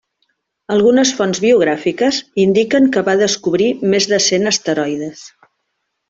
Algunes 0.75 1.09
fonts 1.19 1.41
biogràfiques 1.43 2.21
indiquen 2.45 2.87
que 2.95 3.03
va 3.13 3.17
descobrir 3.23 3.67
més 3.95 4.09
de 4.15 4.19
cent 4.33 4.53
asteroides. 4.57 5.27